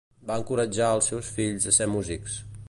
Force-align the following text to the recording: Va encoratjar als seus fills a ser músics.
Va 0.29 0.37
encoratjar 0.43 0.87
als 0.93 1.11
seus 1.11 1.31
fills 1.37 1.69
a 1.73 1.75
ser 1.79 1.89
músics. 1.99 2.41